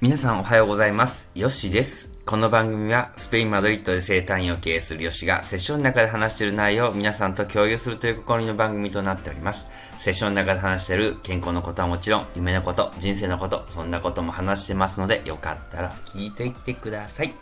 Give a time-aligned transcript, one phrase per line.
[0.00, 1.30] 皆さんおはようございます。
[1.34, 2.18] ヨシです。
[2.24, 9.68] この番組はスペイン・マドリッドで生誕を経営するヨシがセッションの中で話している内容を皆さんと共有するという試みの番組となっております。
[9.98, 17.34] セッションの中で話している健康のことはもちろん、夢のこと、人生のこと、そんなことも話してますので、よかったら聞いていってください。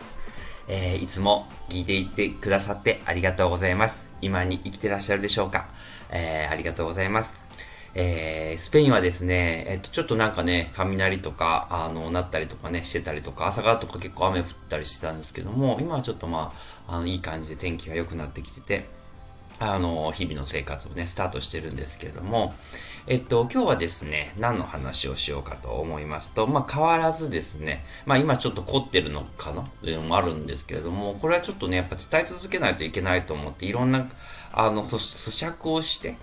[0.66, 4.08] えーいつも聞いていってくださってありがとうございます。
[4.20, 5.68] 今に生きてらっしゃるでしょうか、
[6.10, 7.38] えーありがとうございます。
[7.94, 16.52] えースペインはですね、えっと、ちょっとなんかね、雷とか、あの、なったりとかね、してたりとか、朝方とか結構雨降ったりしてたんですけども、今はちょっとま
[16.88, 18.86] あ、あの、いい感じで天気が良くなってきてて、
[19.60, 22.54] あの、日々の生活をね、スタートしてるんですけれども、
[23.06, 34.08] えっと、今日はですね、何の話をしようかと思いますと、まあ、変わらずですね、まあ、今ちょっと凝ってるのかなというのもあるんですけれども、これはちょっとね、やっぱ伝え続けないといけないと思って、いろんな、
[34.52, 36.16] あの、咀嚼をして、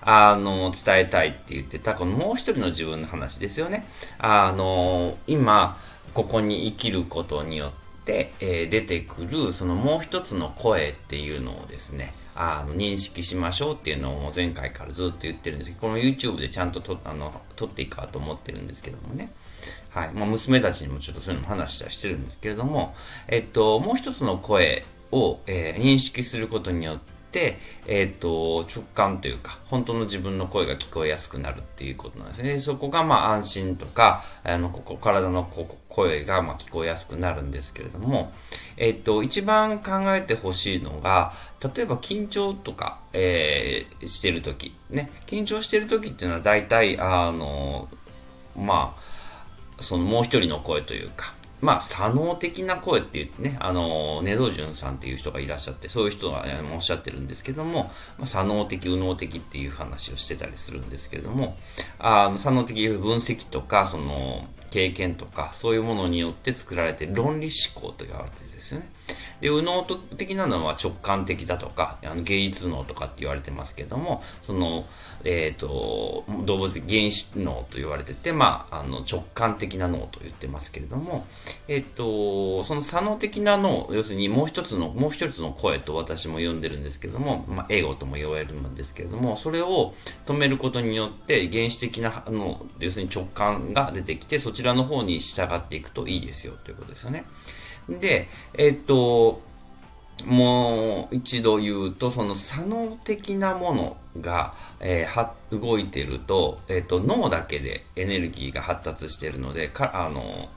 [0.00, 3.86] あの、伝えたいって言ってた、このもう一人の自分の話ですよね。
[4.18, 5.78] あの、今、
[6.14, 7.70] ここに生きることによっ
[8.04, 19.30] て、えー出てくる、そのもう一つの声っていうのをですね、あの認識しましょうっていうのを前回からずっと言ってるんですけど、この YouTube でちゃんととあの撮っていこうと思ってるんですけどもね。
[19.90, 20.12] はい。
[20.12, 22.94] まあ、娘たちにもちょっとそういうのも話したりしてるんですけれども、
[23.28, 27.19] えっと、もう一つの声を、えー認識することによって、
[27.86, 32.58] えっと、直感というか、本当の自分の声が聞こえやすくなるっていうことなんですね。
[32.58, 38.32] そこが、まあ、安心とか、あの、ここ、体のここ声が、まあ、聞こえやすくなるんですけれども、
[38.76, 41.32] えっと、一番考えてほしいのが、
[41.74, 47.88] 例えば緊張とか、えーしてるとき、ね、緊張してるときっていうのは大体、あの、
[48.56, 61.56] まあ、そのもう一人の声というか、まあ、左脳的な声って言ってね、あの、ネドジュンさんっていう人がいらっしゃって、そういう人が、えおっしゃってるんですけども、まあ、左脳的、右脳的っていう話をしてたりするんですけれども、
[61.98, 68.88] あの左脳的分析とか、その、経験とか、そういうものによって作られて論理思考と言われてるんですよね。
[69.40, 74.86] で、右脳的なのは直感的だとか、あの芸術脳とかって言われてますけども、その、
[75.24, 81.26] えっ、と、動物的原始脳と言われてて、まあ、あの、直感的な脳と言ってますけれども、
[81.68, 89.94] えっ、と、その左脳的な脳、要するにもう一つの、もう一つの声と私も呼んでるんですけれども、まあ、エゴとも言われるんですけれども、それを
[90.26, 97.24] 止めることによって、原始的な脳、要するに直感が出てきて、そちらの方に従っていくといいですよ、ということですよね。
[97.88, 99.42] で、えっと、
[100.26, 110.48] もう一度言うと、その左脳的なものが、えー動いてると、えっと、脳だけでエネルギーが発達しているので、かあの、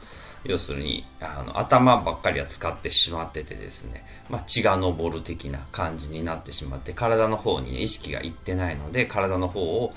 [0.45, 9.93] 要するにあの頭ばっかりは使ってしまっててですね、まあ、血が昇る的な感じになってしまって体の方に、ね、意識がいってないので体の方を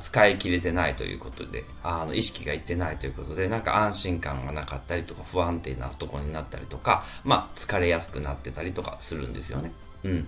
[0.00, 9.72] 使い切れてないということであの意識がいってないということでなんか安心感がなかったりとか不安定なとこになったりとか、まあ、疲れやすくなってたりとかするんですよね。
[10.02, 10.26] うん、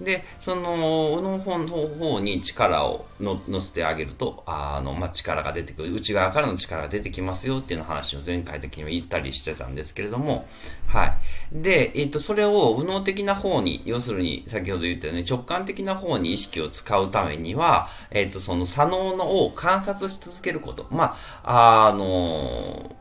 [0.00, 5.94] でそのの方の方に力を乗せてあげるとあの、まあ、力が出てくる。
[5.94, 10.46] 内側からの力が出てきますよっていうの話を前回的には言ったりしてたんですけれども
[10.86, 11.14] はい。
[11.52, 20.86] で、えっとそれを右脳的な方に要するに先ほど言ったように直感的な方に意識を使うためには、えっとその左脳のを観察し続けること。
[20.90, 22.94] まああの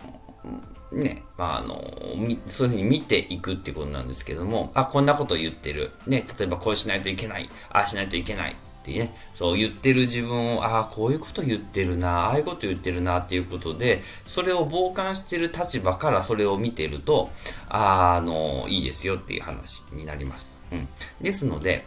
[0.94, 1.84] ね、まあ、あの、
[2.46, 5.92] そういうふうに見ていくっていうことなんですけども、あ、こんなこと言ってる。
[6.08, 7.50] ね、例えばこうしないといけない。
[7.70, 8.52] ああしないといけない。
[8.52, 17.32] ってね、そう言ってる自分を、ああ、こういうこと言ってるな、ああいうこと言ってるなっていうことで、それを傍観してる立場からそれを見てると、
[17.70, 20.52] ああの、いいですよっていう話になります。
[20.72, 20.88] うん。
[21.22, 21.86] ですので、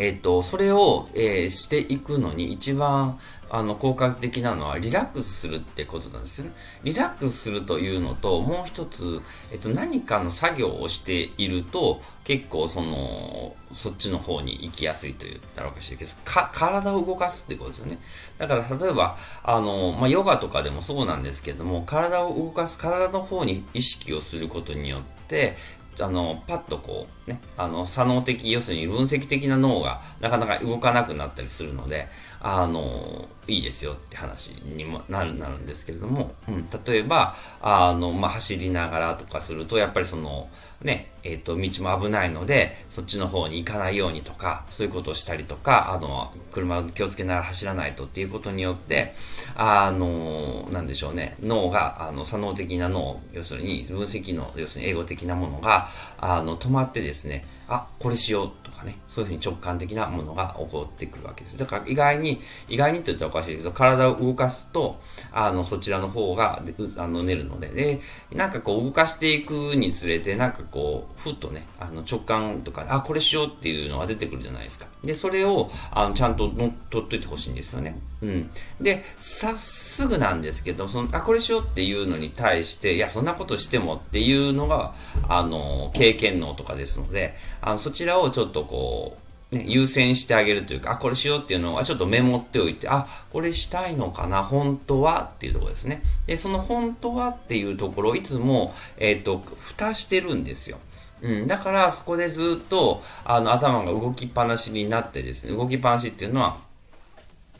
[0.00, 3.18] えっと、それを、えーしていくのに一番
[3.50, 6.52] あの効果的なのはリラックスするってことなんですよね。
[6.84, 9.20] リラックスするというのと、もう一つ、
[9.52, 17.98] えっと、何かの作業をしていると、結構その、そっちの方に行きやすいと言ったらおかしいけど、か、体を動かすってことですよね。
[18.38, 25.56] だから例えば、あの、まあ、ヨガとかでもそうなんですけども、体を動かす、体の方に意識をすることによって、
[26.00, 32.08] あの、パッとこう、ね、あの、左脳的、要するに分析的な脳がなかなか動かなくなったりするので、
[32.40, 40.48] あの、いいですよって話にもなる、なるんですけれども、うん、例えば、あの、まあ、走りながらとかすると、やっぱりその、
[40.82, 49.12] ね、えっ、と、道も危ないので、そっちの方に行かないようにとか、そういうことをしたりとか、あの、車を気をつけながら走らないとっていうことによって、
[49.54, 55.88] あの、なんでしょうね、脳が、あの、左脳的な脳、要するに分析の、要するに英語的なものが、
[56.18, 61.58] あの、止まってですねですね、あ、これしようとかね、そういうふうに直感的なものが起こってくるわけです。
[61.58, 64.98] だから意外に、意外にって言ったらおかしいですけど、体を動かすと、
[65.32, 66.62] あの、そちらの方が、
[66.96, 68.00] あの、寝るので、で、
[68.32, 74.86] なんかこう動かしていくにつれて、なんかこう、ふっとね、あの、直感とか、あ、これしようっていうのが出てくるじゃないですか。
[75.04, 77.98] で、それを、あの、ちゃんとの取っといてほしいんですよね。
[78.22, 78.50] うん。
[78.80, 84.94] で、さっすぐなんですけど、その、あ、これしようっていうのに対して、いや、そんなことしてもっていうのが、
[85.28, 89.16] あの、経験能とかですので、あの、そちらをちょっとこ
[89.52, 96.02] う、ね、優先してあげるというか、あ、これしようっていうのはちょっとメモっておいて、あ、これしたいのかな、本当はっていうところですね。
[96.26, 100.78] で、その本当はっていうところをいつも、えっ、ー、と、蓋してるんですよ。
[101.22, 106.58] うん、だからそこでずっとあの頭が動きっぱなしになってですね、動きっぱなしっていうのは、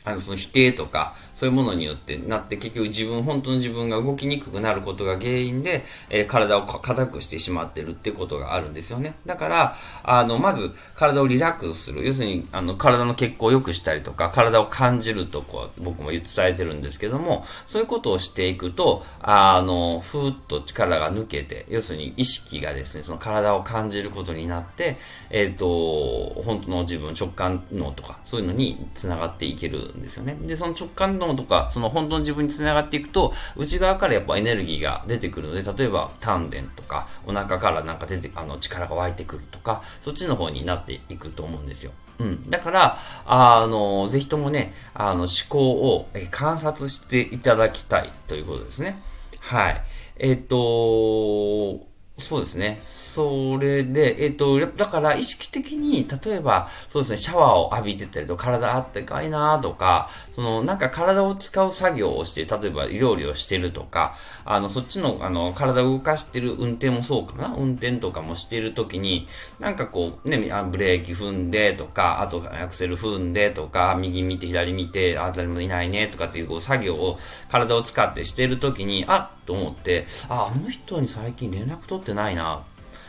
[0.04, 9.14] あのその否定とか、そういうものによってなって結局自分、本当の自分が動きにくくなることが原因で、えー、体を硬くしてしまってるってことがあるんですよね。
[9.24, 12.06] だから、あの、まず体をリラックスする。
[12.06, 24.96] 要するに、あの、体の血行を良くしたりとか、体を感じるとこう、僕も伝えてるんですけども、そういうことをしていくと、あの、ふーっと力が抜けて、要するに意識がですね、その体を感じることになって、
[25.30, 30.36] えっ、ー、と、本当の自分、直感脳とか、そういうのに繋がっていけるんですよね。
[30.42, 41.92] で、その直感脳とか、その本当の自分につながっていくと、内側からやっぱエネルギーが出てくるので、例えば丹田とか、お腹からなんか出て、あの、力が湧いてくるとか、そっちの方になっていくと思うんですよ。
[42.18, 42.50] うん。
[42.50, 49.00] だから、あの、ぜひともね、あの、思考を観察していただきたいということですね。
[49.40, 49.82] はい。
[50.18, 51.89] えっ、と、
[52.20, 52.80] そうですね。
[52.82, 69.26] それで、えっ、ー、と、だから意識的に、例えば、そうですね、シャワーを浴びてたりと、体あってかいなとか、その、なんか体を使う作業をして、例えば料理をしてるとか、あの、そっちの、あの、体を動かしてる運転もそうかな運転とかもしてるときに、
[69.58, 77.18] なんかこう、ね、ブレーキ踏んでとか、あとアクセル踏んでとか、右見て左見て、あ、誰もいないねとかっていう、こう、作業を、
[77.50, 82.62] 体を使ってしてるときに、あと思って、あ、あの人に最近連絡取ってないな。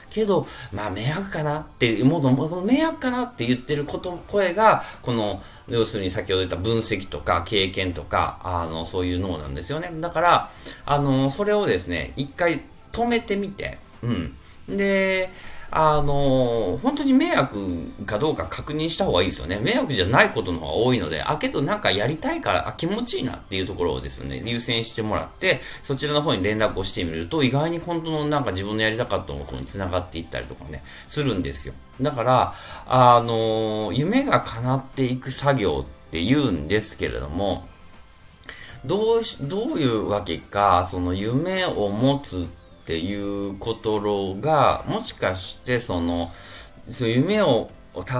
[0.10, 9.90] けど、まあ迷惑かなって、もう迷惑かなって言ってること、声が、この、要するに先ほど言った分析とか経験とか、あの、そういう脳なんですよね。
[10.02, 10.50] だから、
[10.86, 12.62] あの、それをですね、一回
[12.92, 14.36] 止めてみて、うん。
[14.68, 15.30] で、
[15.74, 19.58] あの、本当に迷惑かどうか確認した方がいいですよね。
[19.60, 31.74] 迷惑じゃないことの方が多いので、あ、けどなんかやりたいから、あ、気持ちいいなっていうところをですね、優先してもらって、そちらの方に連絡をしてみると、意外に本当のなんか自分のやりたかったことに繋がっていったりとかね、するんですよ。
[32.02, 32.54] だから、
[32.86, 37.66] あの、夢が叶っていく作業って言うんですけれども、
[38.84, 42.48] どうし、どういうわけか、その夢を持つ
[42.82, 46.32] っていうことが、もしかしてその、
[46.90, 47.70] その夢を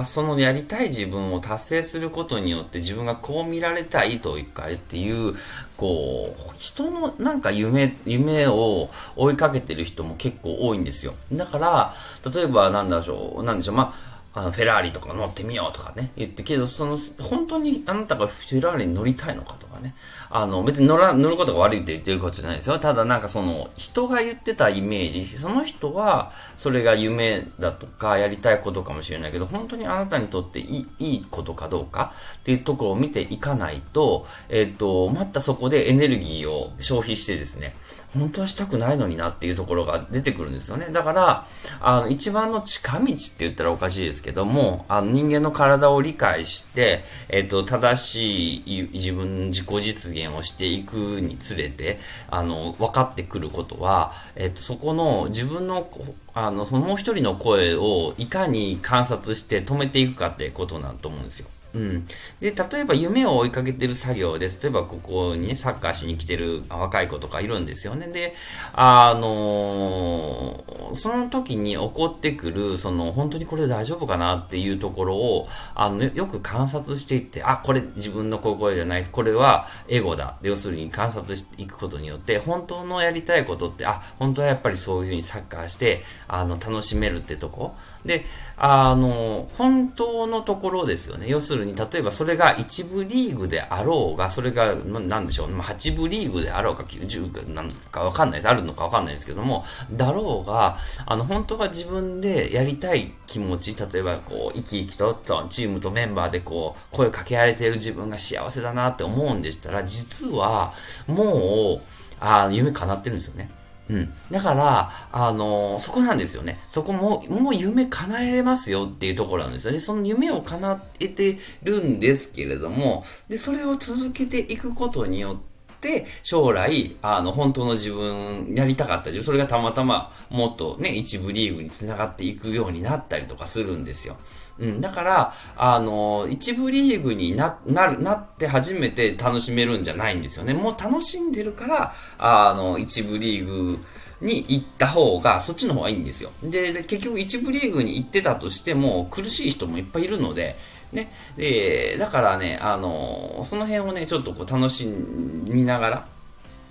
[0.04, 5.34] そのやりたい自分を達成することによって自分がこう見られたいというかっていう、
[5.76, 11.14] こう、人のなんか夢、夢を追いかけてる人も結構多いんですよ。
[11.32, 11.94] だから、
[12.30, 19.94] 例えばなんだろう、なんでしょう、まあ、あの、フェラーリとか乗ってみようとかね、言ってけど、その、本当にあなたがフェラーリに乗りたいのかとかね。
[20.30, 22.78] あの、別に乗ら、乗ることが悪いって言ってることじゃないですよ。
[22.78, 37.74] ただなんかその、人が言ってたイメージ、その人は、それが夢だとか、やりたいことかもしれないけど、本当にあなたにとっていい、いいことかどうかっていうところを見ていかないと、えっ、ー、と、またそこでエネルギーを消費してですね、
[38.14, 40.88] 本当はしたくないのになっていうところが出てくるんですよね。
[40.90, 41.46] だから、
[41.80, 51.98] あの、一番の近道って言ったらおかしいですけども、あの、人間の体を理解して、えっ、と、正しい自分、自己実現をしていくにつれて、
[52.30, 55.88] あの、分かってくることは、えっ、と、そこの自分の、
[56.34, 61.48] あの、そのもう一人の声をいかに観察して止めていくかってことなんと思うんですよ。
[61.74, 62.06] うん。
[62.40, 68.08] で、例えば夢を追いかけてる作業で、例えばここにね、サッカーしに来てる若い子とかいるんですよね。
[68.08, 68.34] で、
[68.74, 80.36] あのー、その時に起こってくる、その、本当にこれ大丈夫かなっていうところを、あの、よく観察していって、あ、これ自分の声じゃない、これはエゴだ。
[80.42, 87.74] 要するに観察していくことによって、本当のやりたいことって、あ、本当はやっぱりそういうふうにサッカーして、あの、楽しめるってとこ。
[88.04, 88.24] で、
[88.56, 91.26] あの、本当のところですよね。
[91.28, 98.48] 要する、に例えばそれが1部リーグであろうが、それが、なんでしょう、8部リーグであろうか、90か、なんかわかんないです。
[98.48, 110.72] あるのかわかんないですけども、だろうが、あの、本当は自分でやりたい気持ち、例えば、こう、生き生きと、と、チームとメンバーでこう、声かけられている自分が幸せだなって思うんでしたら、実は、
[111.06, 111.80] もう、
[112.20, 113.50] あ夢叶ってるんですよね。
[113.92, 114.12] うん。
[114.30, 116.58] だから、あのー、そこなんですよね。
[116.70, 119.80] そこも、もう夢叶えれますよっていうところなんですよね。
[119.80, 134.16] その夢を叶えてるんですけれども、で、それを続けていくことによって、将来、あの、本当の自分、やりたかった自分、それがたまたまもっとね、一部リーグにつながっていくようになったりとかするんですよ。
[134.58, 140.54] うん、だから、あの、一部リーグにな、なる、なって初めて楽しめるんじゃないんですよね。
[140.54, 143.78] もう楽しんでるから、あの、一部リーグ
[144.20, 146.30] に行った方が、そっちの方がいいんですよ。
[146.42, 150.56] で、結局一部リーグに行ってたとしても、苦しい人もいっぱいいるので、
[150.92, 151.12] ね。
[151.36, 156.06] で、だからね、あの、その辺をね、ちょっとこう楽しみながら、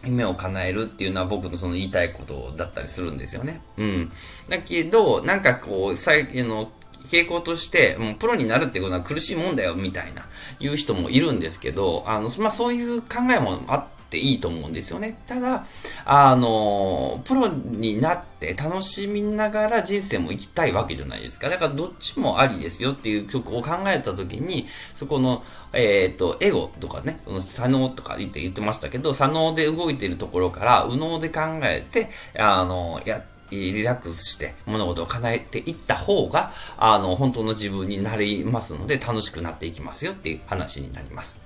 [0.04, 3.62] 夢を叶えるっていうのは僕のその言いたいことだったりするんですよね。
[3.78, 4.12] うん。
[4.50, 6.72] だけど、なんかこう、最近の
[7.06, 10.26] 傾向として、もうプロになるってことは苦しいもんだよ、みたいな、
[10.60, 15.18] 言う人もいるんですけど、あの、まあ、そういう考えもあっていいと思うんですよね。
[15.26, 15.66] ただ、
[16.06, 21.50] あの、プロになって楽しみながら人生も生きたいわけじゃないですか。
[21.50, 25.44] だからどっちもありですよっていう曲を考えたときに、そこの、
[25.74, 33.24] えっ、ー、と、エゴとかね、その左脳とか言って言ってましたけど、左脳で動いているところから、右脳で考えて、あの、や
[33.56, 41.40] リラックスして物事を叶えていった方が、あの、本当の自分になりますので、楽しくなっていきますよっていう話になります。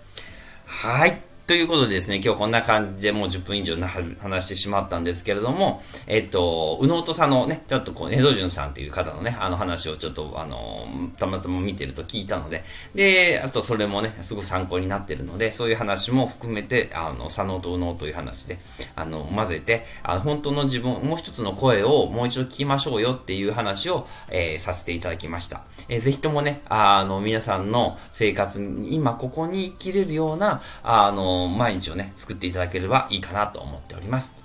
[0.66, 1.35] はい。
[1.48, 10.88] ということでですね、今日こんな感じでもう10分以上な話してしまったんですけれども、えっと、宇野とさんのね、ちょっとこう、江戸潤さんっていう方のね、あの話をちょっと、あの、
[11.20, 12.64] たまたま見てると聞いたので、
[12.96, 18.58] で、あとそれもね、すごく参考になってるので、そういう話も含めて、あの、左脳と右脳という話で、
[18.96, 25.62] あの、混ぜて、あの、本当の自分、もう一つの声をもう一度聞きましょうよっていう話を、えー、させていただきました。
[25.90, 34.36] えー、ぜひともね、あの、皆さんの生活に、今ここに生きれるような、あの、毎日をね、作っていただければいいかなと思っております。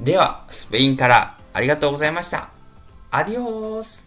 [0.00, 2.50] では、スペインからありがとうございました。
[3.10, 4.06] アディオース